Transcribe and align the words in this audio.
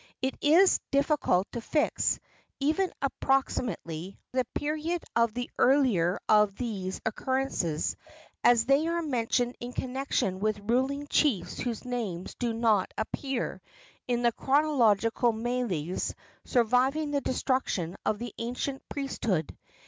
It 0.19 0.35
is 0.41 0.79
difficult 0.89 1.51
to 1.51 1.61
fix, 1.61 2.19
even 2.59 2.91
approximately, 3.03 4.17
the 4.31 4.45
period 4.55 5.03
of 5.15 5.35
the 5.35 5.51
earlier 5.59 6.19
of 6.27 6.55
these 6.55 6.99
occurrences, 7.05 7.95
as 8.43 8.65
they 8.65 8.87
are 8.87 9.03
mentioned 9.03 9.57
in 9.59 9.73
connection 9.73 10.39
with 10.39 10.57
ruling 10.63 11.05
chiefs 11.05 11.59
whose 11.59 11.85
names 11.85 12.33
do 12.33 12.51
not 12.51 12.91
appear 12.97 13.61
in 14.07 14.23
the 14.23 14.31
chronological 14.31 15.33
meles 15.33 16.15
surviving 16.45 17.11
the 17.11 17.21
destruction 17.21 17.95
of 18.03 18.17
the 18.17 18.33
ancient 18.39 18.81
priesthood. 18.89 19.55